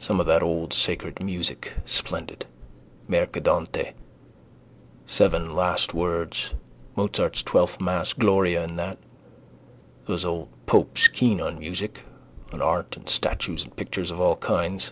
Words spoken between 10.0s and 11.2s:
Those old popes